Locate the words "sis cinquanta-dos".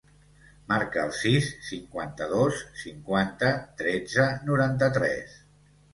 1.17-2.63